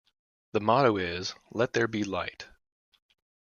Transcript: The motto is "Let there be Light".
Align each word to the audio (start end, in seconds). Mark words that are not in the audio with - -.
The 0.53 0.59
motto 0.59 0.97
is 0.97 1.35
"Let 1.51 1.73
there 1.73 1.87
be 1.87 2.03
Light". 2.03 2.47